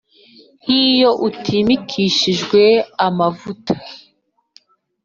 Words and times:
nk’iyo 0.61 1.11
utimikishijwe 1.27 2.61
amavuta 3.07 3.73